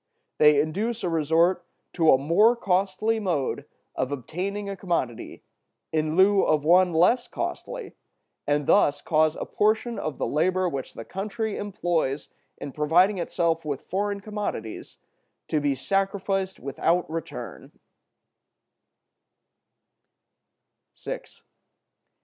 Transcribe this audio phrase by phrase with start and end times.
[0.39, 1.63] They induce a resort
[1.93, 5.43] to a more costly mode of obtaining a commodity
[5.91, 7.93] in lieu of one less costly,
[8.47, 13.63] and thus cause a portion of the labor which the country employs in providing itself
[13.63, 14.97] with foreign commodities
[15.49, 17.71] to be sacrificed without return.